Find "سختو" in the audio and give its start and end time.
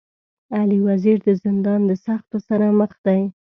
2.05-2.37